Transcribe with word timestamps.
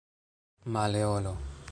Maleolo 0.71 1.37